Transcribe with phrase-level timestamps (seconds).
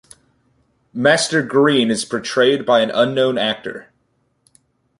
[0.93, 3.91] Master Green is portrayed by an unknown actor.